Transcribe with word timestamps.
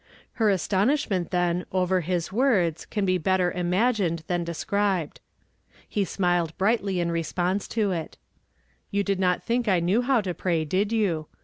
Her 0.41 0.49
astonishment, 0.49 1.29
then, 1.29 1.63
over 1.71 2.01
his 2.01 2.29
Avords 2.29 2.89
can 2.89 3.05
be 3.05 3.19
better 3.19 3.51
imagined 3.51 4.23
than 4.25 4.43
described. 4.43 5.21
He 5.87 6.05
smiled 6.05 6.57
brightly 6.57 6.95
iJi 6.95 7.11
response 7.11 7.67
to 7.67 7.91
it.'' 7.91 8.17
You 8.89 9.03
did 9.03 9.19
not 9.19 9.43
think 9.43 9.67
I 9.67 9.79
knew 9.79 10.01
how 10.01 10.21
to 10.21 10.33
pray, 10.33 10.65
did 10.65 10.91
you? 10.91 11.27